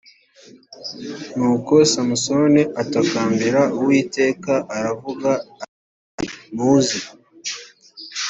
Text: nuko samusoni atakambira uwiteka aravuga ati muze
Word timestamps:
nuko 1.37 1.73
samusoni 1.91 2.61
atakambira 2.81 3.61
uwiteka 3.79 4.53
aravuga 4.77 5.29
ati 5.37 6.27
muze 6.55 6.99